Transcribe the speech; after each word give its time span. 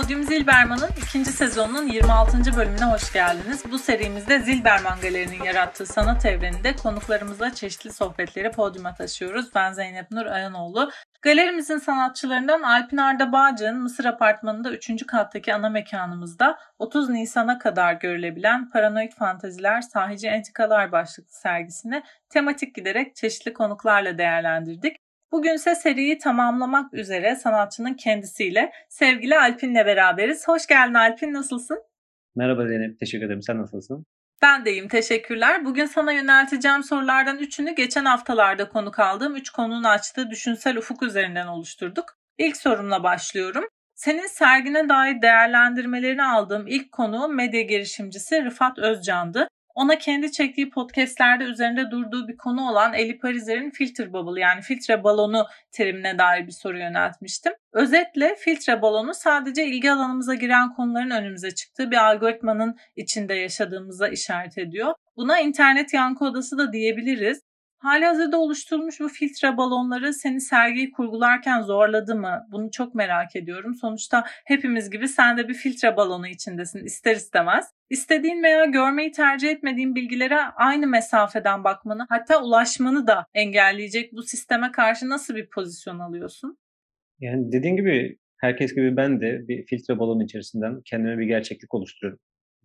Podyum 0.00 0.22
Zilberman'ın 0.22 0.88
ikinci 1.06 1.30
sezonunun 1.30 1.86
26. 1.86 2.56
bölümüne 2.56 2.84
hoş 2.84 3.12
geldiniz. 3.12 3.62
Bu 3.70 3.78
serimizde 3.78 4.40
Zilberman 4.40 5.00
Galeri'nin 5.00 5.44
yarattığı 5.44 5.86
sanat 5.86 6.26
evreninde 6.26 6.76
konuklarımızla 6.76 7.54
çeşitli 7.54 7.92
sohbetleri 7.92 8.50
podyuma 8.50 8.94
taşıyoruz. 8.94 9.54
Ben 9.54 9.72
Zeynep 9.72 10.10
Nur 10.10 10.26
Ayanoğlu. 10.26 10.90
Galerimizin 11.22 11.78
sanatçılarından 11.78 12.62
Alpin 12.62 12.96
Arda 12.96 13.32
Bağcı'nın 13.32 13.82
Mısır 13.82 14.04
Apartmanı'nda 14.04 14.70
3. 14.72 15.06
kattaki 15.06 15.54
ana 15.54 15.68
mekanımızda 15.68 16.58
30 16.78 17.08
Nisan'a 17.08 17.58
kadar 17.58 17.92
görülebilen 17.92 18.70
Paranoid 18.70 19.12
Fantaziler 19.12 19.80
Sahici 19.80 20.28
Entikalar 20.28 20.92
başlıklı 20.92 21.32
sergisini 21.32 22.02
tematik 22.28 22.74
giderek 22.74 23.16
çeşitli 23.16 23.52
konuklarla 23.52 24.18
değerlendirdik. 24.18 24.96
Bugünse 25.32 25.74
seriyi 25.74 26.18
tamamlamak 26.18 26.94
üzere 26.94 27.36
sanatçının 27.36 27.94
kendisiyle 27.94 28.72
sevgili 28.88 29.38
Alpin'le 29.38 29.86
beraberiz. 29.86 30.48
Hoş 30.48 30.66
geldin 30.66 30.94
Alpin, 30.94 31.32
nasılsın? 31.32 31.82
Merhaba 32.36 32.66
Zeynep, 32.66 32.98
teşekkür 33.00 33.26
ederim. 33.26 33.42
Sen 33.42 33.58
nasılsın? 33.58 34.06
Ben 34.42 34.64
deyim, 34.64 34.88
teşekkürler. 34.88 35.64
Bugün 35.64 35.86
sana 35.86 36.12
yönelteceğim 36.12 36.82
sorulardan 36.82 37.38
üçünü 37.38 37.74
geçen 37.74 38.04
haftalarda 38.04 38.68
konuk 38.68 38.98
aldığım 38.98 39.36
üç 39.36 39.50
konunun 39.50 39.84
açtığı 39.84 40.30
düşünsel 40.30 40.76
ufuk 40.76 41.02
üzerinden 41.02 41.46
oluşturduk. 41.46 42.04
İlk 42.38 42.56
sorumla 42.56 43.02
başlıyorum. 43.02 43.64
Senin 43.94 44.26
sergine 44.26 44.88
dair 44.88 45.22
değerlendirmelerini 45.22 46.24
aldığım 46.24 46.66
ilk 46.66 46.92
konu 46.92 47.28
medya 47.28 47.62
girişimcisi 47.62 48.44
Rıfat 48.44 48.78
Özcan'dı. 48.78 49.48
Ona 49.74 49.98
kendi 49.98 50.32
çektiği 50.32 50.70
podcastlerde 50.70 51.44
üzerinde 51.44 51.90
durduğu 51.90 52.28
bir 52.28 52.36
konu 52.36 52.70
olan 52.70 52.94
Eli 52.94 53.18
Parizer'in 53.18 53.70
filtre 53.70 54.12
bubble 54.12 54.40
yani 54.40 54.62
filtre 54.62 55.04
balonu 55.04 55.46
terimine 55.72 56.18
dair 56.18 56.46
bir 56.46 56.52
soru 56.52 56.78
yöneltmiştim. 56.78 57.52
Özetle 57.72 58.36
filtre 58.38 58.82
balonu 58.82 59.14
sadece 59.14 59.66
ilgi 59.66 59.92
alanımıza 59.92 60.34
giren 60.34 60.74
konuların 60.74 61.10
önümüze 61.10 61.50
çıktığı 61.50 61.90
bir 61.90 61.96
algoritmanın 61.96 62.76
içinde 62.96 63.34
yaşadığımıza 63.34 64.08
işaret 64.08 64.58
ediyor. 64.58 64.94
Buna 65.16 65.40
internet 65.40 65.94
yankı 65.94 66.24
odası 66.24 66.58
da 66.58 66.72
diyebiliriz. 66.72 67.49
Hali 67.80 68.04
hazırda 68.04 68.38
oluşturulmuş 68.38 69.00
bu 69.00 69.08
filtre 69.08 69.56
balonları 69.56 70.12
seni 70.14 70.40
sergiyi 70.40 70.90
kurgularken 70.90 71.60
zorladı 71.60 72.16
mı? 72.16 72.46
Bunu 72.52 72.70
çok 72.70 72.94
merak 72.94 73.36
ediyorum. 73.36 73.74
Sonuçta 73.74 74.24
hepimiz 74.44 74.90
gibi 74.90 75.08
sen 75.08 75.36
de 75.36 75.48
bir 75.48 75.54
filtre 75.54 75.96
balonu 75.96 76.28
içindesin 76.28 76.84
ister 76.84 77.16
istemez. 77.16 77.66
İstediğin 77.90 78.42
veya 78.42 78.64
görmeyi 78.64 79.12
tercih 79.12 79.48
etmediğin 79.48 79.94
bilgilere 79.94 80.36
aynı 80.36 80.86
mesafeden 80.86 81.64
bakmanı 81.64 82.06
hatta 82.08 82.42
ulaşmanı 82.42 83.06
da 83.06 83.26
engelleyecek 83.34 84.12
bu 84.12 84.22
sisteme 84.22 84.72
karşı 84.72 85.08
nasıl 85.08 85.34
bir 85.34 85.50
pozisyon 85.50 85.98
alıyorsun? 85.98 86.58
Yani 87.20 87.52
dediğin 87.52 87.76
gibi 87.76 88.18
herkes 88.36 88.74
gibi 88.74 88.96
ben 88.96 89.20
de 89.20 89.48
bir 89.48 89.66
filtre 89.66 89.98
balonu 89.98 90.24
içerisinden 90.24 90.80
kendime 90.84 91.18
bir 91.18 91.26
gerçeklik 91.26 91.74
oluşturuyorum. 91.74 92.20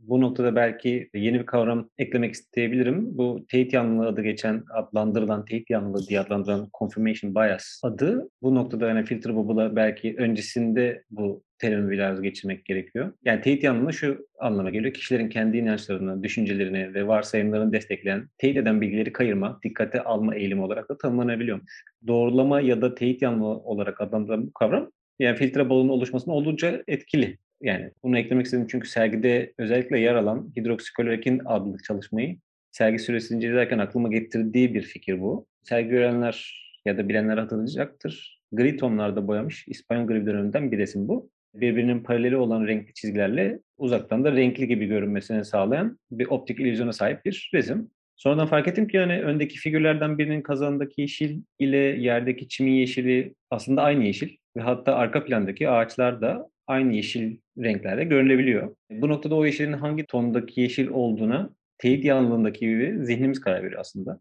Bu 0.07 0.21
noktada 0.21 0.55
belki 0.55 1.09
yeni 1.13 1.39
bir 1.39 1.45
kavram 1.45 1.89
eklemek 1.97 2.33
isteyebilirim. 2.33 3.17
Bu 3.17 3.45
teyit 3.49 3.73
yanlılığı 3.73 4.07
adı 4.07 4.21
geçen 4.21 4.63
adlandırılan 4.73 5.45
teyit 5.45 5.69
yanlılığı 5.69 6.07
diye 6.07 6.19
adlandırılan 6.19 6.69
confirmation 6.79 7.35
bias 7.35 7.79
adı. 7.83 8.29
Bu 8.41 8.55
noktada 8.55 8.87
yani 8.87 9.05
filtre 9.05 9.35
bubble'a 9.35 9.75
belki 9.75 10.15
öncesinde 10.17 11.03
bu 11.09 11.43
terimi 11.59 11.91
biraz 11.91 12.21
geçirmek 12.21 12.65
gerekiyor. 12.65 13.13
Yani 13.25 13.41
teyit 13.41 13.63
yanlılığı 13.63 13.93
şu 13.93 14.27
anlama 14.39 14.69
geliyor. 14.69 14.93
Kişilerin 14.93 15.29
kendi 15.29 15.57
inançlarını, 15.57 16.23
düşüncelerini 16.23 16.93
ve 16.93 17.07
varsayımlarını 17.07 17.73
destekleyen, 17.73 18.27
teyit 18.37 18.57
eden 18.57 18.81
bilgileri 18.81 19.13
kayırma, 19.13 19.59
dikkate 19.63 20.01
alma 20.03 20.35
eğilimi 20.35 20.61
olarak 20.61 20.89
da 20.89 20.97
tanımlanabiliyormuş. 20.97 21.83
Doğrulama 22.07 22.61
ya 22.61 22.81
da 22.81 22.95
teyit 22.95 23.21
yanlılığı 23.21 23.57
olarak 23.57 24.01
adlandırılan 24.01 24.47
bu 24.47 24.53
kavram 24.53 24.91
yani 25.19 25.37
filtre 25.37 25.69
balonu 25.69 25.91
oluşmasına 25.91 26.33
oldukça 26.33 26.83
etkili. 26.87 27.37
Yani 27.61 27.91
bunu 28.03 28.17
eklemek 28.17 28.45
istedim 28.45 28.67
çünkü 28.69 28.87
sergide 28.87 29.53
özellikle 29.57 29.99
yer 29.99 30.15
alan 30.15 30.51
hidroksiklorokin 30.57 31.41
adlı 31.45 31.77
çalışmayı 31.87 32.37
sergi 32.75 32.99
süresince 32.99 33.47
izlerken 33.47 33.79
aklıma 33.79 34.09
getirdiği 34.09 34.73
bir 34.73 34.81
fikir 34.81 35.21
bu. 35.21 35.47
Sergi 35.63 35.89
görenler 35.89 36.65
ya 36.85 36.97
da 36.97 37.09
bilenler 37.09 37.37
hatırlayacaktır. 37.37 38.41
Gri 38.51 38.77
tonlarda 38.77 39.27
boyamış 39.27 39.67
İspanyol 39.67 40.07
gri 40.07 40.25
döneminden 40.25 40.71
bir 40.71 40.77
resim 40.77 41.07
bu. 41.07 41.29
Birbirinin 41.53 42.03
paraleli 42.03 42.37
olan 42.37 42.67
renkli 42.67 42.93
çizgilerle 42.93 43.59
uzaktan 43.77 44.23
da 44.23 44.31
renkli 44.31 44.67
gibi 44.67 44.85
görünmesini 44.85 45.45
sağlayan 45.45 45.99
bir 46.11 46.25
optik 46.25 46.59
illüzyona 46.59 46.93
sahip 46.93 47.25
bir 47.25 47.51
resim. 47.53 47.89
Sonradan 48.15 48.47
fark 48.47 48.67
ettim 48.67 48.87
ki 48.87 48.97
yani 48.97 49.21
öndeki 49.21 49.57
figürlerden 49.57 50.17
birinin 50.17 50.41
kazandaki 50.41 51.01
yeşil 51.01 51.41
ile 51.59 51.77
yerdeki 51.77 52.47
çimin 52.47 52.71
yeşili 52.71 53.35
aslında 53.51 53.81
aynı 53.81 54.03
yeşil 54.03 54.37
ve 54.57 54.61
hatta 54.61 54.95
arka 54.95 55.25
plandaki 55.25 55.69
ağaçlar 55.69 56.21
da 56.21 56.49
aynı 56.67 56.93
yeşil 56.93 57.37
renklerde 57.57 58.03
görülebiliyor. 58.03 58.75
Bu 58.89 59.09
noktada 59.09 59.35
o 59.35 59.45
yeşilin 59.45 59.73
hangi 59.73 60.05
tondaki 60.05 60.61
yeşil 60.61 60.87
olduğuna 60.87 61.49
teyit 61.77 62.05
yanlılığındaki 62.05 62.59
gibi 62.59 62.97
zihnimiz 63.01 63.41
karar 63.41 63.63
veriyor 63.63 63.79
aslında. 63.79 64.19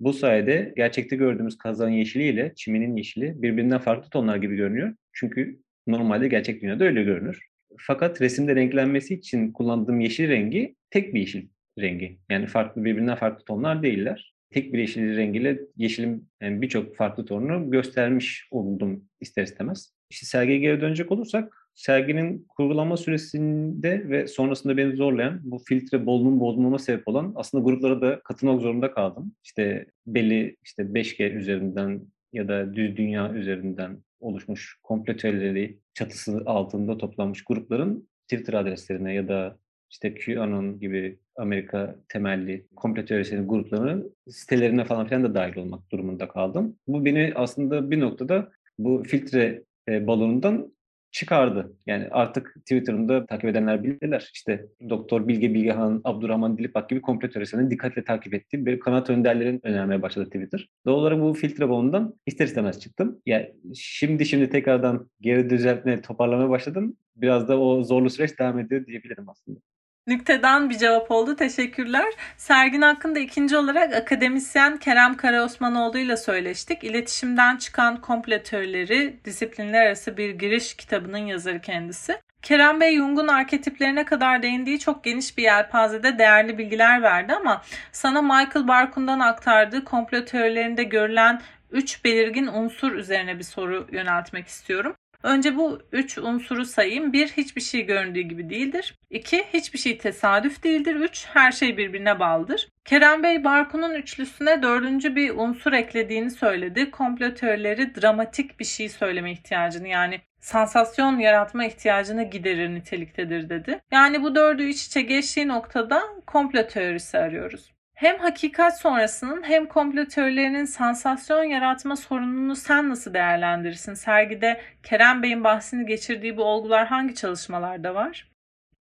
Bu 0.00 0.12
sayede 0.12 0.72
gerçekte 0.76 1.16
gördüğümüz 1.16 1.58
kazan 1.58 1.88
yeşili 1.88 2.24
ile 2.24 2.52
çiminin 2.56 2.96
yeşili 2.96 3.42
birbirinden 3.42 3.78
farklı 3.78 4.10
tonlar 4.10 4.36
gibi 4.36 4.56
görünüyor. 4.56 4.94
Çünkü 5.12 5.60
normalde 5.86 6.28
gerçek 6.28 6.62
dünyada 6.62 6.84
öyle 6.84 7.02
görünür. 7.02 7.46
Fakat 7.78 8.20
resimde 8.20 8.56
renklenmesi 8.56 9.14
için 9.14 9.52
kullandığım 9.52 10.00
yeşil 10.00 10.28
rengi 10.28 10.74
tek 10.90 11.14
bir 11.14 11.20
yeşil 11.20 11.48
rengi. 11.78 12.18
Yani 12.30 12.46
farklı 12.46 12.84
birbirinden 12.84 13.16
farklı 13.16 13.44
tonlar 13.44 13.82
değiller. 13.82 14.34
Tek 14.50 14.72
bir 14.72 14.78
yeşil 14.78 15.16
rengiyle 15.16 15.60
yeşilin 15.76 16.28
yani 16.40 16.62
birçok 16.62 16.96
farklı 16.96 17.24
tonunu 17.24 17.70
göstermiş 17.70 18.48
oldum 18.50 19.04
ister 19.20 19.42
istemez. 19.42 19.92
İşte 20.10 20.26
sergiye 20.26 20.58
geri 20.58 20.80
dönecek 20.80 21.12
olursak 21.12 21.68
serginin 21.74 22.46
kurgulanma 22.48 22.96
süresinde 22.96 24.08
ve 24.08 24.26
sonrasında 24.26 24.76
beni 24.76 24.96
zorlayan 24.96 25.40
bu 25.42 25.58
filtre 25.58 26.06
bolluğun 26.06 26.40
bozulmama 26.40 26.78
sebep 26.78 27.08
olan 27.08 27.32
aslında 27.36 27.64
gruplara 27.64 28.00
da 28.00 28.20
katılmak 28.20 28.60
zorunda 28.60 28.94
kaldım. 28.94 29.32
İşte 29.44 29.86
belli 30.06 30.56
işte 30.64 30.82
5G 30.82 31.32
üzerinden 31.32 32.02
ya 32.32 32.48
da 32.48 32.74
düz 32.74 32.96
dünya 32.96 33.32
üzerinden 33.32 34.02
oluşmuş 34.20 34.78
komplo 34.82 35.16
teorileri 35.16 35.78
çatısı 35.94 36.42
altında 36.46 36.98
toplanmış 36.98 37.44
grupların 37.44 38.08
Twitter 38.28 38.54
adreslerine 38.54 39.14
ya 39.14 39.28
da 39.28 39.58
işte 39.90 40.14
QAnon 40.14 40.80
gibi 40.80 41.18
Amerika 41.40 41.96
temelli 42.08 42.66
komplo 42.76 43.04
teorisinin 43.04 43.48
gruplarının 43.48 44.14
sitelerine 44.28 44.84
falan 44.84 45.06
filan 45.06 45.24
da 45.24 45.34
dahil 45.34 45.56
olmak 45.56 45.92
durumunda 45.92 46.28
kaldım. 46.28 46.76
Bu 46.88 47.04
beni 47.04 47.32
aslında 47.34 47.90
bir 47.90 48.00
noktada 48.00 48.50
bu 48.78 49.02
filtre 49.06 49.64
e, 49.88 50.06
balonundan 50.06 50.72
çıkardı. 51.12 51.76
Yani 51.86 52.08
artık 52.10 52.54
Twitter'ımda 52.60 53.26
takip 53.26 53.44
edenler 53.44 53.82
bilirler. 53.84 54.30
İşte 54.34 54.66
Doktor 54.88 55.28
Bilge 55.28 55.54
Bilgehan, 55.54 56.00
Abdurrahman 56.04 56.58
Dilipak 56.58 56.88
gibi 56.88 57.00
komplo 57.00 57.28
teorisyenin 57.28 57.70
dikkatle 57.70 58.04
takip 58.04 58.34
ettiği 58.34 58.66
bir 58.66 58.80
kanat 58.80 59.10
önderlerin 59.10 59.60
önermeye 59.62 60.02
başladı 60.02 60.26
Twitter. 60.26 60.68
Doğal 60.86 60.94
olarak 60.94 61.20
bu 61.20 61.34
filtre 61.34 61.68
balonundan 61.68 62.14
ister 62.26 62.46
istemez 62.46 62.80
çıktım. 62.80 63.20
Yani 63.26 63.54
şimdi 63.74 64.26
şimdi 64.26 64.50
tekrardan 64.50 65.10
geri 65.20 65.50
düzeltmeye, 65.50 66.00
toparlamaya 66.00 66.50
başladım. 66.50 66.96
Biraz 67.16 67.48
da 67.48 67.60
o 67.60 67.84
zorlu 67.84 68.10
süreç 68.10 68.38
devam 68.38 68.58
ediyor 68.58 68.86
diyebilirim 68.86 69.28
aslında. 69.28 69.60
Nükteden 70.06 70.70
bir 70.70 70.78
cevap 70.78 71.10
oldu. 71.10 71.36
Teşekkürler. 71.36 72.12
Sergin 72.36 72.82
hakkında 72.82 73.18
ikinci 73.18 73.56
olarak 73.56 73.94
akademisyen 73.94 74.76
Kerem 74.76 75.16
Karaosmanoğlu 75.16 75.98
ile 75.98 76.16
söyleştik. 76.16 76.84
İletişimden 76.84 77.56
çıkan 77.56 78.00
komple 78.00 78.42
teorileri 78.42 79.20
disiplinler 79.24 79.86
arası 79.86 80.16
bir 80.16 80.30
giriş 80.30 80.74
kitabının 80.74 81.18
yazarı 81.18 81.60
kendisi. 81.60 82.20
Kerem 82.42 82.80
Bey 82.80 82.96
Jung'un 82.96 83.28
arketiplerine 83.28 84.04
kadar 84.04 84.42
değindiği 84.42 84.78
çok 84.78 85.04
geniş 85.04 85.38
bir 85.38 85.42
yelpazede 85.42 86.18
değerli 86.18 86.58
bilgiler 86.58 87.02
verdi 87.02 87.34
ama 87.34 87.62
sana 87.92 88.22
Michael 88.22 88.68
Barkun'dan 88.68 89.20
aktardığı 89.20 89.84
komplo 89.84 90.24
teorilerinde 90.24 90.82
görülen 90.82 91.40
üç 91.70 92.04
belirgin 92.04 92.46
unsur 92.46 92.92
üzerine 92.92 93.38
bir 93.38 93.44
soru 93.44 93.86
yöneltmek 93.92 94.46
istiyorum. 94.46 94.94
Önce 95.22 95.56
bu 95.56 95.82
üç 95.92 96.18
unsuru 96.18 96.64
sayayım. 96.64 97.12
Bir, 97.12 97.28
hiçbir 97.28 97.60
şey 97.60 97.86
göründüğü 97.86 98.20
gibi 98.20 98.50
değildir. 98.50 98.98
İki, 99.10 99.44
hiçbir 99.54 99.78
şey 99.78 99.98
tesadüf 99.98 100.64
değildir. 100.64 100.94
Üç, 100.94 101.26
her 101.26 101.52
şey 101.52 101.76
birbirine 101.76 102.20
bağlıdır. 102.20 102.68
Kerem 102.84 103.22
Bey 103.22 103.44
Barkun'un 103.44 103.94
üçlüsüne 103.94 104.62
dördüncü 104.62 105.16
bir 105.16 105.30
unsur 105.30 105.72
eklediğini 105.72 106.30
söyledi. 106.30 106.90
Komplo 106.90 107.34
teorileri 107.34 107.94
dramatik 107.94 108.60
bir 108.60 108.64
şey 108.64 108.88
söyleme 108.88 109.32
ihtiyacını 109.32 109.88
yani 109.88 110.20
sansasyon 110.40 111.18
yaratma 111.18 111.64
ihtiyacını 111.64 112.22
giderir 112.22 112.74
niteliktedir 112.74 113.48
dedi. 113.48 113.80
Yani 113.92 114.22
bu 114.22 114.34
dördü 114.34 114.62
iç 114.62 114.86
içe 114.86 115.02
geçtiği 115.02 115.48
noktada 115.48 116.02
komplo 116.26 116.66
teorisi 116.66 117.18
arıyoruz. 117.18 117.72
Hem 118.00 118.18
hakikat 118.18 118.80
sonrasının 118.80 119.42
hem 119.42 119.66
komplo 119.66 120.04
teorilerinin 120.04 120.64
sansasyon 120.64 121.44
yaratma 121.44 121.96
sorununu 121.96 122.56
sen 122.56 122.88
nasıl 122.88 123.14
değerlendirirsin? 123.14 123.94
Sergide 123.94 124.60
Kerem 124.82 125.22
Bey'in 125.22 125.44
bahsini 125.44 125.86
geçirdiği 125.86 126.36
bu 126.36 126.44
olgular 126.44 126.86
hangi 126.86 127.14
çalışmalarda 127.14 127.94
var? 127.94 128.30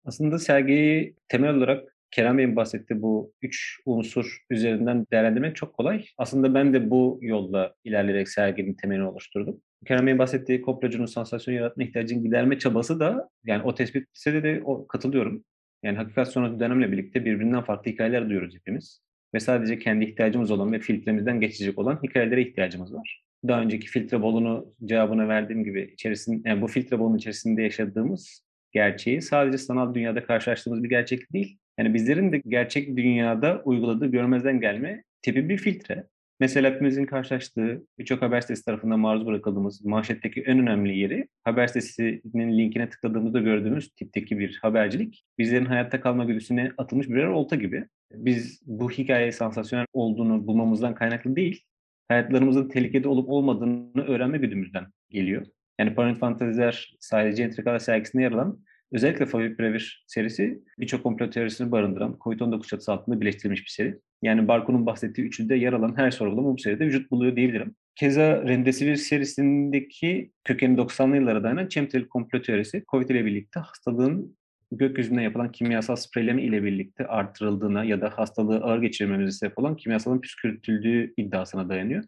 Aslında 0.05 0.39
sergiyi 0.39 1.15
temel 1.27 1.55
olarak 1.55 1.95
Kerem 2.11 2.37
Bey'in 2.37 2.55
bahsettiği 2.55 3.01
bu 3.01 3.33
üç 3.41 3.79
unsur 3.85 4.37
üzerinden 4.49 5.05
değerlendirmek 5.11 5.55
çok 5.55 5.73
kolay. 5.73 6.05
Aslında 6.17 6.53
ben 6.53 6.73
de 6.73 6.89
bu 6.89 7.19
yolla 7.21 7.73
ilerleyerek 7.83 8.29
serginin 8.29 8.73
temelini 8.73 9.07
oluşturdum. 9.07 9.61
Kerem 9.87 10.05
Bey'in 10.05 10.19
bahsettiği 10.19 10.61
komplocunun 10.61 11.05
sansasyon 11.05 11.55
yaratma 11.55 11.83
ihtiyacını 11.83 12.23
giderme 12.23 12.59
çabası 12.59 12.99
da 12.99 13.29
yani 13.45 13.63
o 13.63 13.75
tespitse 13.75 14.43
de 14.43 14.61
o, 14.65 14.87
katılıyorum. 14.87 15.43
Yani 15.83 15.97
hakikat 15.97 16.31
sonrası 16.31 16.59
dönemle 16.59 16.91
birlikte 16.91 17.25
birbirinden 17.25 17.63
farklı 17.63 17.91
hikayeler 17.91 18.25
duyuyoruz 18.25 18.55
hepimiz. 18.55 19.08
Ve 19.33 19.39
sadece 19.39 19.79
kendi 19.79 20.05
ihtiyacımız 20.05 20.51
olan 20.51 20.71
ve 20.71 20.79
filtremizden 20.79 21.39
geçecek 21.39 21.79
olan 21.79 21.99
hikayelere 22.03 22.41
ihtiyacımız 22.41 22.93
var. 22.93 23.23
Daha 23.47 23.61
önceki 23.61 23.87
filtre 23.87 24.21
bolunu 24.21 24.73
cevabını 24.85 25.27
verdiğim 25.27 25.63
gibi 25.63 25.89
içerisinde, 25.93 26.49
yani 26.49 26.61
bu 26.61 26.67
filtre 26.67 26.99
bolunun 26.99 27.17
içerisinde 27.17 27.61
yaşadığımız 27.61 28.43
gerçeği 28.71 29.21
sadece 29.21 29.57
sanal 29.57 29.93
dünyada 29.93 30.23
karşılaştığımız 30.23 30.83
bir 30.83 30.89
gerçek 30.89 31.33
değil. 31.33 31.57
Yani 31.77 31.93
bizlerin 31.93 32.31
de 32.31 32.41
gerçek 32.47 32.97
dünyada 32.97 33.61
uyguladığı 33.65 34.07
görmezden 34.07 34.61
gelme 34.61 35.03
tipi 35.21 35.49
bir 35.49 35.57
filtre. 35.57 36.07
Mesela 36.39 36.71
hepimizin 36.71 37.05
karşılaştığı 37.05 37.83
birçok 37.99 38.21
haber 38.21 38.41
sitesi 38.41 38.65
tarafından 38.65 38.99
maruz 38.99 39.25
bırakıldığımız 39.25 39.85
manşetteki 39.85 40.41
en 40.41 40.59
önemli 40.59 40.97
yeri 40.97 41.27
haber 41.43 41.67
sitesinin 41.67 42.57
linkine 42.57 42.89
tıkladığımızda 42.89 43.39
gördüğümüz 43.39 43.89
tipteki 43.89 44.39
bir 44.39 44.59
habercilik 44.61 45.25
bizlerin 45.37 45.65
hayatta 45.65 46.01
kalma 46.01 46.25
güdüsüne 46.25 46.71
atılmış 46.77 47.09
birer 47.09 47.27
olta 47.27 47.55
gibi. 47.55 47.85
Biz 48.13 48.61
bu 48.65 48.91
hikaye 48.91 49.31
sansasyonel 49.31 49.85
olduğunu 49.93 50.47
bulmamızdan 50.47 50.95
kaynaklı 50.95 51.35
değil, 51.35 51.63
hayatlarımızın 52.07 52.69
tehlikede 52.69 53.07
olup 53.07 53.29
olmadığını 53.29 54.03
öğrenme 54.07 54.37
güdümüzden 54.37 54.85
geliyor. 55.09 55.45
Yani 55.79 55.95
Paranoid 55.95 56.17
Fantaziler 56.17 56.95
sadece 56.99 57.43
Entrikalar 57.43 57.79
sergisinde 57.79 58.23
yer 58.23 58.31
alan 58.31 58.59
özellikle 58.91 59.25
Favipiravir 59.25 60.03
serisi 60.07 60.63
birçok 60.79 61.03
komplo 61.03 61.29
teorisini 61.29 61.71
barındıran 61.71 62.17
COVID-19 62.19 62.67
çatısı 62.67 62.91
altında 62.91 63.21
birleştirilmiş 63.21 63.61
bir 63.61 63.69
seri. 63.69 63.99
Yani 64.21 64.47
Barkun'un 64.47 64.85
bahsettiği 64.85 65.27
üçlüde 65.27 65.55
yer 65.55 65.73
alan 65.73 65.97
her 65.97 66.11
sorgulama 66.11 66.53
bu 66.53 66.57
seride 66.57 66.85
vücut 66.85 67.11
buluyor 67.11 67.35
diyebilirim. 67.35 67.75
Keza 67.95 68.43
Remdesivir 68.43 68.95
serisindeki 68.95 70.31
kökeni 70.43 70.77
90'lı 70.77 71.15
yıllara 71.15 71.43
dayanan 71.43 71.67
chemtrail 71.67 72.05
komplo 72.05 72.41
teorisi 72.41 72.83
COVID 72.91 73.09
ile 73.09 73.25
birlikte 73.25 73.59
hastalığın 73.59 74.37
gökyüzünde 74.71 75.21
yapılan 75.21 75.51
kimyasal 75.51 75.95
spreyleme 75.95 76.43
ile 76.43 76.63
birlikte 76.63 77.07
artırıldığına 77.07 77.83
ya 77.83 78.01
da 78.01 78.09
hastalığı 78.09 78.57
ağır 78.57 78.81
geçirmemize 78.81 79.31
sebep 79.31 79.59
olan 79.59 79.75
kimyasalın 79.75 80.21
püskürtüldüğü 80.21 81.13
iddiasına 81.17 81.69
dayanıyor. 81.69 82.03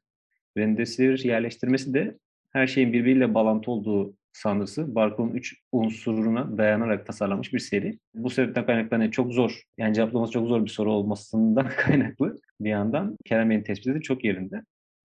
Remdesivir 0.58 1.24
yerleştirmesi 1.24 1.94
de 1.94 2.18
her 2.50 2.68
şeyin 2.68 2.94
birbiriyle 2.94 3.34
bağlantı 3.34 3.72
olduğu 3.72 4.16
sanrısı 4.34 4.96
Barkun 4.96 5.30
3 5.30 5.56
unsuruna 5.72 6.58
dayanarak 6.58 7.06
tasarlanmış 7.06 7.54
bir 7.54 7.60
seri. 7.60 8.00
Bu 8.14 8.30
sebepten 8.30 8.66
kaynaklı 8.66 8.98
hani 8.98 9.12
çok 9.12 9.34
zor, 9.34 9.62
yani 9.78 9.94
cevaplaması 9.94 10.32
çok 10.34 10.48
zor 10.48 10.66
bir 10.66 10.70
soru 10.70 10.92
olmasından 10.92 11.70
kaynaklı 11.78 12.36
bir 12.60 12.70
yandan 12.70 13.18
Kerem 13.26 13.50
Bey'in 13.50 13.64
tespiti 13.64 13.96
de 13.96 14.02
çok 14.02 14.24
yerinde. 14.24 14.62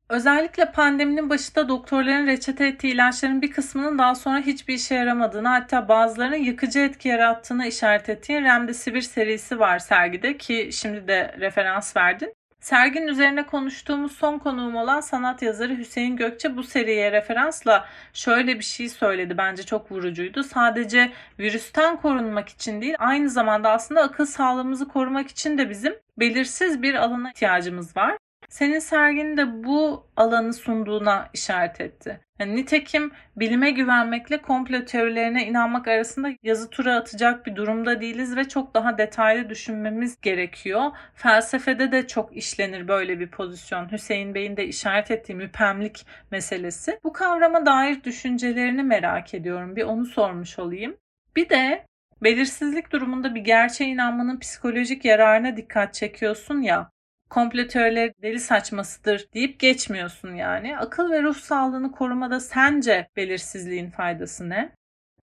Özellikle 0.09 0.73
pandeminin 0.73 1.31
başında 1.31 1.69
doktorların 1.69 2.27
reçete 2.27 2.67
ettiği 2.67 2.95
ilaçların 2.95 3.43
bir 3.43 3.51
kısmının 3.51 3.99
daha 3.99 4.15
sonra 4.15 4.39
hiçbir 4.41 4.75
işe 4.75 4.95
yaramadığını 4.95 5.49
hatta 5.49 5.89
bazılarının 5.89 6.37
yıkıcı 6.37 6.79
etki 6.79 7.09
yarattığını 7.09 7.67
işaret 7.67 8.09
ettiği 8.09 8.43
Remdesivir 8.43 9.01
serisi 9.01 9.59
var 9.59 9.79
sergide 9.79 10.37
ki 10.37 10.71
şimdi 10.73 11.09
de 11.09 11.37
referans 11.41 11.97
verdin. 11.97 12.35
Serginin 12.61 13.07
üzerine 13.07 13.47
konuştuğumuz 13.47 14.13
son 14.13 14.39
konuğum 14.39 14.77
olan 14.77 15.01
sanat 15.01 15.43
yazarı 15.43 15.79
Hüseyin 15.79 16.17
Gökçe 16.17 16.57
bu 16.57 16.63
seriye 16.63 17.13
referansla 17.13 17.87
şöyle 18.13 18.59
bir 18.59 18.65
şey 18.65 18.89
söyledi. 18.89 19.39
Bence 19.39 19.63
çok 19.63 19.93
vurucuydu. 19.93 20.43
Sadece 20.43 21.13
virüsten 21.39 21.97
korunmak 21.97 22.49
için 22.49 22.81
değil, 22.81 22.95
aynı 22.99 23.31
zamanda 23.31 23.71
aslında 23.71 24.03
akıl 24.03 24.27
sağlığımızı 24.27 24.89
korumak 24.89 25.29
için 25.29 25.59
de 25.59 25.71
bizim 25.71 25.95
belirsiz 26.19 26.83
bir 26.83 26.95
alana 26.95 27.31
ihtiyacımız 27.31 27.97
var. 27.97 28.17
Senin 28.49 28.79
serginin 28.79 29.37
de 29.37 29.65
bu 29.65 30.07
alanı 30.17 30.53
sunduğuna 30.53 31.29
işaret 31.35 31.81
etti. 31.81 32.26
Yani 32.39 32.57
nitekim 32.57 33.13
bilime 33.37 33.71
güvenmekle 33.71 34.43
komplo 34.43 34.85
teorilerine 34.85 35.47
inanmak 35.47 35.89
arasında 35.89 36.29
yazı 36.43 36.71
tura 36.71 36.97
atacak 36.97 37.47
bir 37.47 37.57
durumda 37.57 38.01
değiliz 38.01 38.37
ve 38.37 38.49
çok 38.49 38.75
daha 38.75 38.99
detaylı 38.99 39.51
düşünmemiz 39.51 40.21
gerekiyor. 40.21 40.91
Felsefede 41.15 41.93
de 41.93 42.07
çok 42.07 42.37
işlenir 42.37 42.89
böyle 42.89 43.21
bir 43.21 43.31
pozisyon. 43.31 43.93
Hüseyin 43.93 44.35
Bey'in 44.35 44.57
de 44.57 44.67
işaret 44.67 45.11
ettiği 45.11 45.35
müpemlik 45.35 46.07
meselesi. 46.31 47.01
Bu 47.05 47.13
kavrama 47.13 47.67
dair 47.67 48.05
düşüncelerini 48.05 48.83
merak 48.83 49.35
ediyorum. 49.35 49.77
Bir 49.77 49.83
onu 49.83 50.05
sormuş 50.07 50.59
olayım. 50.59 50.97
Bir 51.37 51.49
de 51.49 51.87
belirsizlik 52.23 52.93
durumunda 52.93 53.35
bir 53.35 53.41
gerçeğe 53.41 53.91
inanmanın 53.91 54.39
psikolojik 54.39 55.05
yararına 55.05 55.57
dikkat 55.57 55.95
çekiyorsun 55.95 56.61
ya 56.61 56.91
komplo 57.37 57.67
teorileri 57.67 58.15
deli 58.23 58.41
saçmasıdır 58.41 59.29
deyip 59.35 59.61
geçmiyorsun 59.61 60.35
yani. 60.35 60.79
Akıl 60.79 61.11
ve 61.11 61.23
ruh 61.23 61.37
sağlığını 61.37 61.93
korumada 61.93 62.41
sence 62.41 63.09
belirsizliğin 63.17 63.91
faydası 63.91 64.49
ne? 64.49 64.73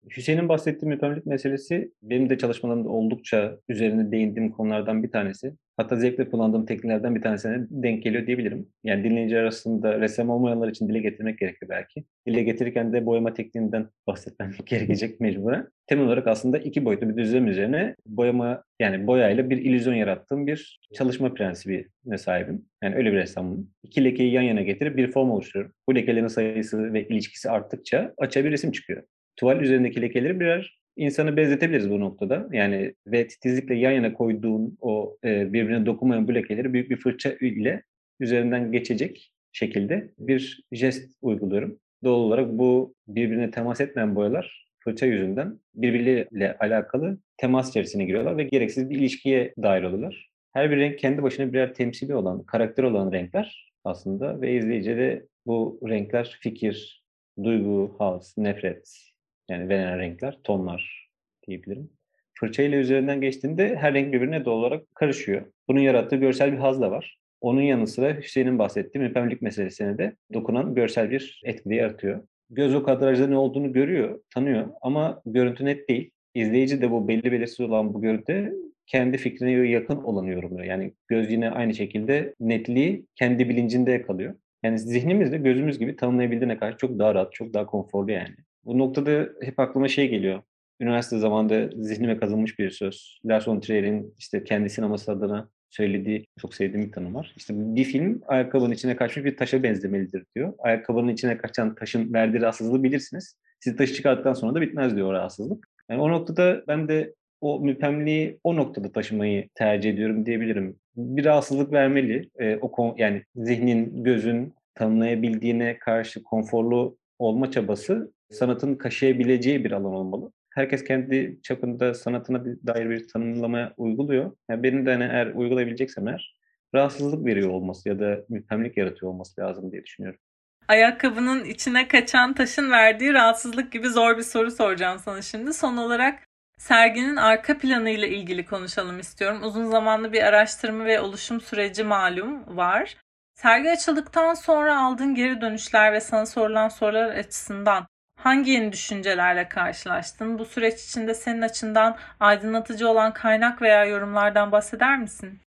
Hüseyin'in 0.09 0.49
bahsettiği 0.49 0.89
müpemlik 0.89 1.25
meselesi 1.25 1.91
benim 2.01 2.29
de 2.29 2.37
çalışmalarımda 2.37 2.89
oldukça 2.89 3.57
üzerine 3.69 4.11
değindiğim 4.11 4.51
konulardan 4.51 5.03
bir 5.03 5.11
tanesi. 5.11 5.53
Hatta 5.77 5.95
zevkle 5.95 6.29
kullandığım 6.29 6.65
tekniklerden 6.65 7.15
bir 7.15 7.21
tanesine 7.21 7.67
denk 7.69 8.03
geliyor 8.03 8.27
diyebilirim. 8.27 8.67
Yani 8.83 9.03
dinleyici 9.03 9.37
arasında 9.37 9.99
ressam 9.99 10.29
olmayanlar 10.29 10.67
için 10.67 10.89
dile 10.89 10.99
getirmek 10.99 11.39
gerekiyor 11.39 11.69
belki. 11.69 12.03
Dile 12.27 12.43
getirirken 12.43 12.93
de 12.93 13.05
boyama 13.05 13.33
tekniğinden 13.33 13.87
bahsetmem 14.07 14.51
gerekecek 14.65 15.19
mecburen. 15.19 15.67
Temel 15.87 16.05
olarak 16.05 16.27
aslında 16.27 16.57
iki 16.57 16.85
boyutlu 16.85 17.09
bir 17.09 17.17
düzlem 17.17 17.47
üzerine 17.47 17.95
boyama 18.05 18.63
yani 18.79 19.07
boyayla 19.07 19.49
bir 19.49 19.57
illüzyon 19.57 19.93
yarattığım 19.93 20.47
bir 20.47 20.79
çalışma 20.93 21.33
prensibine 21.33 22.17
sahibim. 22.17 22.65
Yani 22.83 22.95
öyle 22.95 23.11
bir 23.11 23.17
ressamım. 23.17 23.69
İki 23.83 24.03
lekeyi 24.03 24.31
yan 24.31 24.41
yana 24.41 24.61
getirip 24.61 24.97
bir 24.97 25.11
form 25.11 25.31
oluşturuyorum. 25.31 25.75
Bu 25.89 25.95
lekelerin 25.95 26.27
sayısı 26.27 26.93
ve 26.93 27.07
ilişkisi 27.07 27.49
arttıkça 27.49 28.13
açığa 28.17 28.43
bir 28.43 28.51
resim 28.51 28.71
çıkıyor 28.71 29.03
tuval 29.35 29.61
üzerindeki 29.61 30.01
lekeleri 30.01 30.39
birer 30.39 30.79
insanı 30.97 31.37
benzetebiliriz 31.37 31.89
bu 31.89 31.99
noktada. 31.99 32.47
Yani 32.51 32.93
ve 33.07 33.27
titizlikle 33.27 33.75
yan 33.75 33.91
yana 33.91 34.13
koyduğun 34.13 34.77
o 34.81 35.17
e, 35.23 35.53
birbirine 35.53 35.85
dokunmayan 35.85 36.27
bu 36.27 36.35
lekeleri 36.35 36.73
büyük 36.73 36.89
bir 36.89 36.97
fırça 36.97 37.31
ile 37.31 37.83
üzerinden 38.19 38.71
geçecek 38.71 39.31
şekilde 39.51 40.09
bir 40.19 40.63
jest 40.71 41.17
uyguluyorum. 41.21 41.79
Doğal 42.03 42.19
olarak 42.19 42.57
bu 42.57 42.95
birbirine 43.07 43.51
temas 43.51 43.81
etmeyen 43.81 44.15
boyalar 44.15 44.67
fırça 44.79 45.05
yüzünden 45.05 45.59
birbirleriyle 45.75 46.57
alakalı 46.57 47.17
temas 47.37 47.69
içerisine 47.69 48.05
giriyorlar 48.05 48.37
ve 48.37 48.43
gereksiz 48.43 48.89
bir 48.89 48.95
ilişkiye 48.95 49.53
dair 49.63 49.83
oluyorlar. 49.83 50.29
Her 50.53 50.71
bir 50.71 50.77
renk 50.77 50.99
kendi 50.99 51.23
başına 51.23 51.53
birer 51.53 51.73
temsili 51.73 52.15
olan, 52.15 52.43
karakter 52.43 52.83
olan 52.83 53.11
renkler 53.11 53.73
aslında 53.83 54.41
ve 54.41 54.57
izleyici 54.57 54.97
de 54.97 55.25
bu 55.45 55.79
renkler 55.89 56.37
fikir, 56.41 57.03
duygu, 57.43 57.95
haz, 57.99 58.37
nefret, 58.37 59.12
yani 59.49 59.69
verilen 59.69 59.99
renkler, 59.99 60.37
tonlar 60.43 61.09
diyebilirim. 61.47 61.89
Fırça 62.33 62.63
ile 62.63 62.75
üzerinden 62.75 63.21
geçtiğinde 63.21 63.75
her 63.75 63.93
renk 63.93 64.13
birbirine 64.13 64.45
doğal 64.45 64.57
olarak 64.57 64.95
karışıyor. 64.95 65.45
Bunun 65.67 65.79
yarattığı 65.79 66.15
görsel 66.15 66.51
bir 66.51 66.57
haz 66.57 66.81
da 66.81 66.91
var. 66.91 67.17
Onun 67.41 67.61
yanı 67.61 67.87
sıra 67.87 68.17
Hüseyin'in 68.17 68.59
bahsettiği 68.59 69.03
müpemlik 69.03 69.41
meselesine 69.41 69.97
de 69.97 70.15
dokunan 70.33 70.75
görsel 70.75 71.11
bir 71.11 71.41
etki 71.45 71.73
yaratıyor. 71.73 72.23
Göz 72.49 72.75
o 72.75 72.83
kadrajda 72.83 73.27
ne 73.27 73.37
olduğunu 73.37 73.73
görüyor, 73.73 74.19
tanıyor 74.33 74.67
ama 74.81 75.21
görüntü 75.25 75.65
net 75.65 75.89
değil. 75.89 76.11
İzleyici 76.35 76.81
de 76.81 76.91
bu 76.91 77.07
belli 77.07 77.31
belirsiz 77.31 77.59
olan 77.59 77.93
bu 77.93 78.01
görüntü 78.01 78.53
kendi 78.85 79.17
fikrine 79.17 79.51
yakın 79.51 79.95
olanı 79.95 80.29
yorumluyor. 80.29 80.65
Yani 80.65 80.93
göz 81.07 81.31
yine 81.31 81.49
aynı 81.49 81.73
şekilde 81.73 82.33
netliği 82.39 83.05
kendi 83.15 83.49
bilincinde 83.49 84.01
kalıyor. 84.01 84.35
Yani 84.63 84.79
zihnimiz 84.79 85.31
de 85.31 85.37
gözümüz 85.37 85.79
gibi 85.79 85.95
tanımlayabildiğine 85.95 86.57
karşı 86.57 86.77
çok 86.77 86.99
daha 86.99 87.15
rahat, 87.15 87.33
çok 87.33 87.53
daha 87.53 87.65
konforlu 87.65 88.11
yani. 88.11 88.35
Bu 88.65 88.77
noktada 88.77 89.29
hep 89.41 89.59
aklıma 89.59 89.87
şey 89.87 90.09
geliyor. 90.09 90.41
Üniversite 90.79 91.17
zamanında 91.17 91.69
zihnime 91.83 92.17
kazınmış 92.17 92.59
bir 92.59 92.69
söz. 92.69 93.19
Lars 93.25 93.47
von 93.47 93.59
Trier'in 93.59 94.15
işte 94.17 94.43
kendi 94.43 94.69
sineması 94.69 95.11
adına 95.11 95.49
söylediği 95.69 96.27
çok 96.41 96.55
sevdiğim 96.55 96.87
bir 96.87 96.91
tanım 96.91 97.15
var. 97.15 97.33
İşte 97.37 97.53
bir 97.57 97.83
film 97.83 98.21
ayakkabının 98.27 98.73
içine 98.73 98.95
kaçmış 98.95 99.25
bir 99.25 99.37
taşa 99.37 99.63
benzemelidir 99.63 100.25
diyor. 100.35 100.53
Ayakkabının 100.57 101.07
içine 101.07 101.37
kaçan 101.37 101.75
taşın 101.75 102.13
verdiği 102.13 102.41
rahatsızlığı 102.41 102.83
bilirsiniz. 102.83 103.37
Siz 103.59 103.75
taşı 103.75 103.93
çıkarttıktan 103.93 104.33
sonra 104.33 104.55
da 104.55 104.61
bitmez 104.61 104.95
diyor 104.95 105.07
o 105.07 105.13
rahatsızlık. 105.13 105.67
Yani 105.89 106.01
o 106.01 106.09
noktada 106.09 106.63
ben 106.67 106.87
de 106.87 107.13
o 107.41 107.59
müpemliği 107.59 108.39
o 108.43 108.55
noktada 108.55 108.91
taşımayı 108.91 109.49
tercih 109.55 109.89
ediyorum 109.89 110.25
diyebilirim. 110.25 110.75
Bir 110.95 111.25
rahatsızlık 111.25 111.71
vermeli. 111.71 112.29
E, 112.39 112.57
o 112.61 112.95
yani 112.97 113.23
zihnin, 113.35 114.03
gözün 114.03 114.53
tanımlayabildiğine 114.75 115.79
karşı 115.79 116.23
konforlu 116.23 116.97
olma 117.19 117.51
çabası 117.51 118.13
sanatın 118.33 118.75
kaşıyabileceği 118.75 119.65
bir 119.65 119.71
alan 119.71 119.93
olmalı. 119.93 120.31
Herkes 120.49 120.83
kendi 120.83 121.39
çapında 121.43 121.93
sanatına 121.93 122.45
dair 122.45 122.89
bir 122.89 123.07
tanımlama 123.07 123.73
uyguluyor. 123.77 124.31
Yani 124.49 124.63
benim 124.63 124.85
de 124.85 124.91
hani 124.91 125.03
eğer 125.03 125.27
uygulayabileceksem 125.27 126.07
eğer 126.07 126.37
rahatsızlık 126.75 127.25
veriyor 127.25 127.49
olması 127.49 127.89
ya 127.89 127.99
da 127.99 128.25
müphemlik 128.29 128.77
yaratıyor 128.77 129.11
olması 129.11 129.41
lazım 129.41 129.71
diye 129.71 129.83
düşünüyorum. 129.83 130.19
Ayakkabının 130.67 131.43
içine 131.43 131.87
kaçan 131.87 132.33
taşın 132.33 132.71
verdiği 132.71 133.13
rahatsızlık 133.13 133.71
gibi 133.71 133.89
zor 133.89 134.17
bir 134.17 134.23
soru 134.23 134.51
soracağım 134.51 134.99
sana 134.99 135.21
şimdi. 135.21 135.53
Son 135.53 135.77
olarak 135.77 136.23
serginin 136.57 137.15
arka 137.15 137.57
planıyla 137.57 138.07
ilgili 138.07 138.45
konuşalım 138.45 138.99
istiyorum. 138.99 139.43
Uzun 139.43 139.65
zamanlı 139.65 140.13
bir 140.13 140.23
araştırma 140.23 140.85
ve 140.85 140.99
oluşum 140.99 141.41
süreci 141.41 141.83
malum 141.83 142.57
var. 142.57 142.97
Sergi 143.35 143.71
açıldıktan 143.71 144.33
sonra 144.33 144.81
aldığın 144.81 145.15
geri 145.15 145.41
dönüşler 145.41 145.93
ve 145.93 145.99
sana 145.99 146.25
sorulan 146.25 146.69
sorular 146.69 147.15
açısından 147.15 147.87
hangi 148.23 148.51
yeni 148.51 148.71
düşüncelerle 148.71 149.49
karşılaştın? 149.49 150.39
Bu 150.39 150.45
süreç 150.45 150.83
içinde 150.83 151.13
senin 151.13 151.41
açından 151.41 151.97
aydınlatıcı 152.19 152.89
olan 152.89 153.13
kaynak 153.13 153.61
veya 153.61 153.85
yorumlardan 153.85 154.51
bahseder 154.51 154.99
misin? 154.99 155.39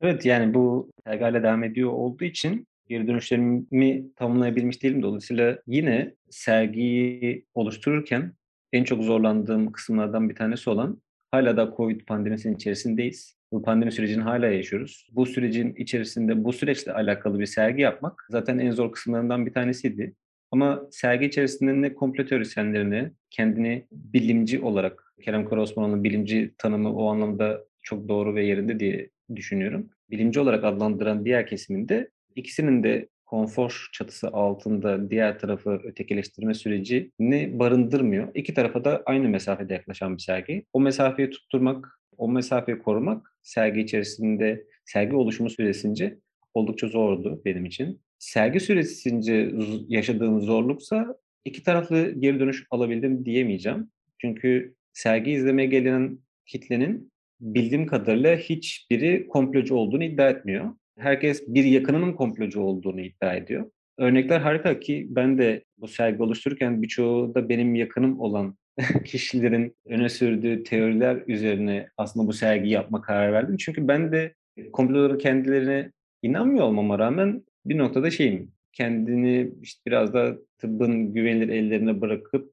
Evet 0.00 0.26
yani 0.26 0.54
bu 0.54 0.90
sergi 1.04 1.42
devam 1.42 1.64
ediyor 1.64 1.92
olduğu 1.92 2.24
için 2.24 2.66
geri 2.88 3.06
dönüşlerimi 3.06 4.14
tamamlayabilmiş 4.14 4.82
değilim. 4.82 5.02
Dolayısıyla 5.02 5.58
yine 5.66 6.14
sergiyi 6.30 7.44
oluştururken 7.54 8.32
en 8.72 8.84
çok 8.84 9.02
zorlandığım 9.02 9.72
kısımlardan 9.72 10.28
bir 10.28 10.34
tanesi 10.34 10.70
olan 10.70 11.02
hala 11.30 11.56
da 11.56 11.74
Covid 11.76 12.00
pandemisinin 12.00 12.54
içerisindeyiz. 12.54 13.36
Bu 13.52 13.62
pandemi 13.62 13.92
sürecini 13.92 14.22
hala 14.22 14.46
yaşıyoruz. 14.46 15.08
Bu 15.12 15.26
sürecin 15.26 15.74
içerisinde 15.74 16.44
bu 16.44 16.52
süreçle 16.52 16.92
alakalı 16.92 17.40
bir 17.40 17.46
sergi 17.46 17.82
yapmak 17.82 18.26
zaten 18.30 18.58
en 18.58 18.70
zor 18.70 18.92
kısımlarından 18.92 19.46
bir 19.46 19.52
tanesiydi. 19.52 20.14
Ama 20.50 20.82
sergi 20.90 21.26
içerisinde 21.26 21.82
ne 21.82 21.94
komplo 21.94 22.26
teorisyenlerini, 22.26 23.10
kendini 23.30 23.86
bilimci 23.92 24.60
olarak, 24.60 25.14
Kerem 25.22 25.48
Karaosmanoğlu'nun 25.48 26.04
bilimci 26.04 26.54
tanımı 26.58 26.96
o 26.96 27.06
anlamda 27.10 27.64
çok 27.82 28.08
doğru 28.08 28.34
ve 28.34 28.44
yerinde 28.44 28.80
diye 28.80 29.10
düşünüyorum. 29.36 29.90
Bilimci 30.10 30.40
olarak 30.40 30.64
adlandıran 30.64 31.24
diğer 31.24 31.46
kesiminde 31.46 32.10
ikisinin 32.36 32.82
de 32.82 33.08
konfor 33.26 33.88
çatısı 33.92 34.28
altında 34.28 35.10
diğer 35.10 35.38
tarafı 35.38 35.70
ötekileştirme 35.70 36.54
sürecini 36.54 37.58
barındırmıyor. 37.58 38.28
İki 38.34 38.54
tarafa 38.54 38.84
da 38.84 39.02
aynı 39.06 39.28
mesafede 39.28 39.74
yaklaşan 39.74 40.16
bir 40.16 40.22
sergi. 40.22 40.66
O 40.72 40.80
mesafeyi 40.80 41.30
tutturmak, 41.30 42.00
o 42.16 42.28
mesafeyi 42.28 42.78
korumak 42.78 43.34
sergi 43.42 43.80
içerisinde, 43.80 44.66
sergi 44.84 45.16
oluşumu 45.16 45.50
süresince 45.50 46.18
oldukça 46.54 46.88
zordu 46.88 47.42
benim 47.44 47.64
için. 47.64 48.00
Sergi 48.20 48.60
süresince 48.60 49.52
yaşadığım 49.88 50.40
zorluksa 50.40 51.16
iki 51.44 51.62
taraflı 51.62 52.10
geri 52.10 52.40
dönüş 52.40 52.66
alabildim 52.70 53.24
diyemeyeceğim. 53.24 53.90
Çünkü 54.18 54.74
sergi 54.92 55.30
izlemeye 55.30 55.68
gelen 55.68 56.18
kitlenin 56.46 57.12
bildiğim 57.40 57.86
kadarıyla 57.86 58.36
hiçbiri 58.36 59.26
komplocu 59.28 59.74
olduğunu 59.74 60.04
iddia 60.04 60.30
etmiyor. 60.30 60.74
Herkes 60.98 61.44
bir 61.48 61.64
yakınının 61.64 62.12
komplocu 62.12 62.60
olduğunu 62.60 63.00
iddia 63.00 63.34
ediyor. 63.34 63.70
Örnekler 63.98 64.40
harika 64.40 64.80
ki 64.80 65.06
ben 65.10 65.38
de 65.38 65.64
bu 65.78 65.88
sergi 65.88 66.22
oluştururken 66.22 66.82
birçoğu 66.82 67.34
da 67.34 67.48
benim 67.48 67.74
yakınım 67.74 68.20
olan 68.20 68.56
kişilerin 69.04 69.76
öne 69.86 70.08
sürdüğü 70.08 70.64
teoriler 70.64 71.22
üzerine 71.26 71.88
aslında 71.96 72.26
bu 72.26 72.32
sergiyi 72.32 72.72
yapma 72.72 73.02
karar 73.02 73.32
verdim. 73.32 73.56
Çünkü 73.56 73.88
ben 73.88 74.12
de 74.12 74.34
komploların 74.72 75.18
kendilerine 75.18 75.92
inanmıyor 76.22 76.64
olmama 76.64 76.98
rağmen 76.98 77.44
bir 77.64 77.78
noktada 77.78 78.10
şeyim, 78.10 78.52
kendini 78.72 79.52
işte 79.62 79.80
biraz 79.86 80.14
da 80.14 80.38
tıbbın 80.58 81.14
güvenilir 81.14 81.48
ellerine 81.48 82.00
bırakıp 82.00 82.52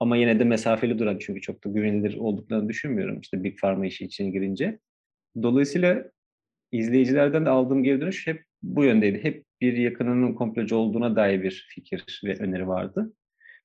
ama 0.00 0.16
yine 0.16 0.38
de 0.38 0.44
mesafeli 0.44 0.98
duran 0.98 1.18
çünkü 1.18 1.40
çok 1.40 1.64
da 1.64 1.68
güvenilir 1.68 2.16
olduklarını 2.16 2.68
düşünmüyorum 2.68 3.20
işte 3.20 3.44
Big 3.44 3.60
Pharma 3.60 3.86
işi 3.86 4.04
için 4.04 4.32
girince. 4.32 4.78
Dolayısıyla 5.42 6.10
izleyicilerden 6.72 7.46
de 7.46 7.50
aldığım 7.50 7.84
geri 7.84 8.00
dönüş 8.00 8.26
hep 8.26 8.44
bu 8.62 8.84
yöndeydi. 8.84 9.24
Hep 9.24 9.44
bir 9.60 9.72
yakınının 9.72 10.34
komplocu 10.34 10.76
olduğuna 10.76 11.16
dair 11.16 11.42
bir 11.42 11.66
fikir 11.74 12.20
ve 12.24 12.36
öneri 12.36 12.68
vardı. 12.68 13.12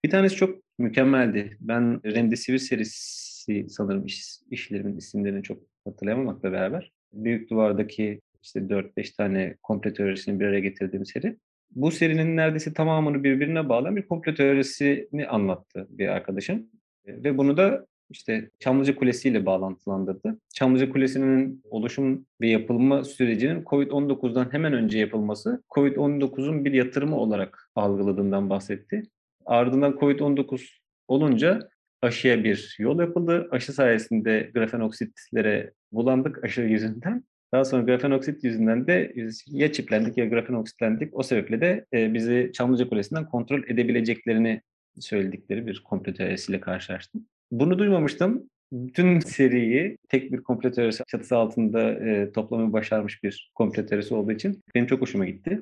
Bir 0.06 0.10
tanesi 0.10 0.36
çok 0.36 0.64
mükemmeldi. 0.80 1.58
Ben 1.60 2.02
Remdesivir 2.06 2.58
serisi 2.58 3.70
sanırım 3.70 4.06
iş, 4.06 4.26
işlerimin 4.52 4.98
isimlerini 4.98 5.44
çok 5.44 5.64
hatırlayamamakla 5.86 6.52
beraber. 6.52 6.92
Büyük 7.14 7.50
Duvar'daki 7.50 8.22
işte 8.44 8.60
4-5 8.60 9.16
tane 9.18 9.56
komplo 9.64 9.94
teorisini 9.94 10.40
bir 10.40 10.46
araya 10.46 10.60
getirdiğim 10.60 11.06
seri. 11.06 11.38
Bu 11.76 11.92
serinin 11.92 12.38
neredeyse 12.38 12.74
tamamını 12.74 13.24
birbirine 13.24 13.70
bağlayan 13.70 13.96
bir 13.96 14.08
komplo 14.08 14.34
teorisini 14.34 15.28
anlattı 15.28 15.88
bir 15.90 16.08
arkadaşım. 16.08 16.68
Ve 17.08 17.38
bunu 17.38 17.58
da 17.58 17.86
işte 18.10 18.50
Çamlıca 18.60 18.96
Kulesi 18.96 19.30
ile 19.30 19.46
bağlantılandırdı. 19.46 20.40
Çamlıca 20.54 20.90
Kulesi'nin 20.90 21.62
oluşum 21.70 22.26
ve 22.42 22.50
yapılma 22.50 23.04
sürecinin 23.04 23.64
COVID-19'dan 23.64 24.54
hemen 24.54 24.74
önce 24.74 25.00
yapılması, 25.00 25.64
COVID-19'un 25.70 26.66
bir 26.66 26.74
yatırımı 26.74 27.18
olarak 27.18 27.70
algıladığından 27.76 28.50
bahsetti. 28.50 29.04
Ardından 29.46 29.92
COVID-19 29.92 30.62
olunca 31.08 31.70
aşıya 32.02 32.44
bir 32.44 32.76
yol 32.80 33.00
yapıldı. 33.00 33.48
Aşı 33.52 33.74
sayesinde 33.74 34.52
grafenoksitlere 34.54 35.72
bulandık 35.92 36.44
aşı 36.44 36.62
yüzünden. 36.62 37.24
Daha 37.54 37.66
sonra 37.66 37.82
grafenoksit 37.82 38.44
yüzünden 38.44 38.88
de 38.88 39.14
ya 39.48 39.72
çiplendik 39.72 40.18
ya 40.18 40.26
grafenoksitlendik. 40.26 41.20
O 41.20 41.24
sebeple 41.24 41.62
de 41.62 41.86
e, 41.94 42.14
bizi 42.14 42.52
Çamlıca 42.54 42.90
Kulesi'nden 42.90 43.26
kontrol 43.26 43.64
edebileceklerini 43.68 44.62
söyledikleri 45.00 45.68
bir 45.68 45.84
komplo 45.84 46.14
teorisiyle 46.14 46.60
karşılaştım. 46.60 47.26
Bunu 47.52 47.80
duymamıştım. 47.80 48.50
Bütün 48.72 49.20
seriyi 49.20 49.98
tek 50.10 50.32
bir 50.32 50.44
komplo 50.44 50.72
teorisi 50.72 51.04
çatısı 51.08 51.38
altında 51.38 51.92
e, 51.92 52.32
toplamayı 52.32 52.74
başarmış 52.74 53.24
bir 53.24 53.52
komplo 53.56 53.86
teorisi 53.86 54.14
olduğu 54.14 54.32
için 54.32 54.64
benim 54.76 54.88
çok 54.88 55.02
hoşuma 55.02 55.26
gitti. 55.26 55.62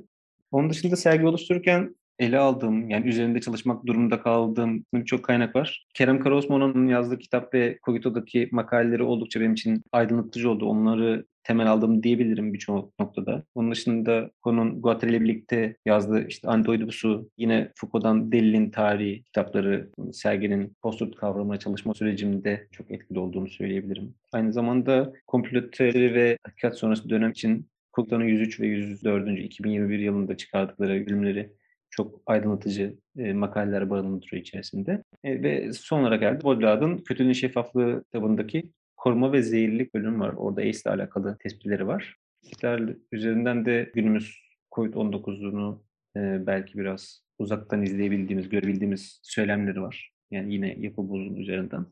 Onun 0.51 0.69
dışında 0.69 0.95
sergi 0.95 1.25
oluştururken 1.25 1.95
ele 2.19 2.37
aldığım, 2.37 2.89
yani 2.89 3.07
üzerinde 3.07 3.41
çalışmak 3.41 3.85
durumunda 3.85 4.21
kaldığım 4.21 4.85
birçok 4.93 5.23
kaynak 5.23 5.55
var. 5.55 5.87
Kerem 5.93 6.19
Karaosmano'nun 6.19 6.87
yazdığı 6.87 7.19
kitap 7.19 7.53
ve 7.53 7.77
Kogito'daki 7.81 8.49
makaleleri 8.51 9.03
oldukça 9.03 9.39
benim 9.39 9.53
için 9.53 9.83
aydınlatıcı 9.91 10.49
oldu. 10.49 10.65
Onları 10.65 11.25
temel 11.49 11.71
aldım 11.71 12.03
diyebilirim 12.03 12.53
birçok 12.53 12.99
noktada. 12.99 13.43
Onun 13.55 13.71
dışında 13.71 14.31
konun 14.41 14.81
Guattari 14.81 15.11
ile 15.11 15.21
birlikte 15.21 15.75
yazdığı 15.85 16.27
işte 16.27 16.47
Antidoidusu, 16.47 17.29
yine 17.37 17.71
Foucault'dan 17.75 18.31
Delil'in 18.31 18.71
tarihi 18.71 19.23
kitapları 19.23 19.89
serginin 20.13 20.77
post 20.81 21.15
kavramına 21.15 21.59
çalışma 21.59 21.93
sürecimde 21.93 22.67
çok 22.71 22.91
etkili 22.91 23.19
olduğunu 23.19 23.49
söyleyebilirim. 23.49 24.15
Aynı 24.31 24.53
zamanda 24.53 25.13
komplo 25.27 25.61
ve 25.79 26.37
hakikat 26.43 26.77
sonrası 26.77 27.09
dönem 27.09 27.31
için 27.31 27.67
Cook'tanın 27.95 28.25
103 28.25 28.59
ve 28.59 28.67
104. 28.67 29.39
2021 29.39 29.99
yılında 29.99 30.37
çıkardıkları 30.37 31.07
bölümleri 31.07 31.49
çok 31.89 32.21
aydınlatıcı 32.25 32.97
e, 33.17 33.33
makaleler 33.33 33.89
barındırıyor 33.89 34.41
içerisinde. 34.41 35.03
E, 35.23 35.43
ve 35.43 35.73
son 35.73 36.01
olarak 36.01 36.19
geldi 36.19 36.43
Baudrillard'ın 36.43 36.97
Kötülüğün 36.97 37.33
Şeffaflığı 37.33 38.03
kitabındaki 38.03 38.71
koruma 38.99 39.33
ve 39.33 39.41
zehirlilik 39.41 39.93
bölümü 39.93 40.19
var. 40.19 40.33
Orada 40.37 40.61
AIDS 40.61 40.81
ile 40.81 40.91
alakalı 40.91 41.37
tespitleri 41.37 41.87
var. 41.87 42.15
İşler 42.43 42.95
üzerinden 43.11 43.65
de 43.65 43.91
günümüz 43.95 44.39
COVID-19'unu 44.71 45.81
e, 46.17 46.47
belki 46.47 46.77
biraz 46.77 47.23
uzaktan 47.39 47.83
izleyebildiğimiz, 47.83 48.49
görebildiğimiz 48.49 49.19
söylemleri 49.23 49.81
var. 49.81 50.11
Yani 50.31 50.53
yine 50.53 50.75
yapı 50.79 51.09
bozulduğu 51.09 51.39
üzerinden. 51.39 51.85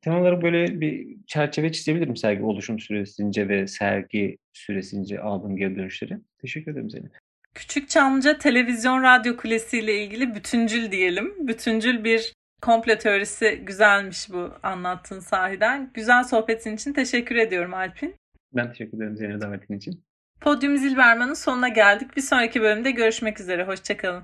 Temel 0.00 0.20
olarak 0.20 0.42
böyle 0.42 0.80
bir 0.80 1.16
çerçeve 1.26 1.72
çizebilirim 1.72 2.16
sergi 2.16 2.42
oluşum 2.42 2.80
süresince 2.80 3.48
ve 3.48 3.66
sergi 3.66 4.38
süresince 4.52 5.20
aldığım 5.20 5.56
geri 5.56 5.76
dönüşleri. 5.76 6.18
Teşekkür 6.40 6.72
ederim 6.72 6.90
Zeynep. 6.90 7.12
Küçük 7.54 7.88
Çamlıca 7.88 8.38
Televizyon 8.38 9.02
Radyo 9.02 9.36
Kulesi 9.36 9.78
ile 9.78 10.04
ilgili 10.04 10.34
bütüncül 10.34 10.90
diyelim. 10.90 11.48
Bütüncül 11.48 12.04
bir 12.04 12.32
komple 12.62 12.98
teorisi 12.98 13.60
güzelmiş 13.64 14.32
bu 14.32 14.50
anlattığın 14.62 15.20
sahiden. 15.20 15.90
Güzel 15.94 16.24
sohbetin 16.24 16.74
için 16.76 16.92
teşekkür 16.92 17.36
ediyorum 17.36 17.74
Alpin. 17.74 18.14
Ben 18.52 18.68
teşekkür 18.72 18.96
ederim 18.96 19.16
Zeynep 19.16 19.40
davetin 19.40 19.76
için. 19.76 20.04
Podyum 20.40 20.76
Zilberman'ın 20.76 21.34
sonuna 21.34 21.68
geldik. 21.68 22.16
Bir 22.16 22.22
sonraki 22.22 22.60
bölümde 22.60 22.90
görüşmek 22.90 23.40
üzere. 23.40 23.64
Hoşçakalın. 23.64 24.22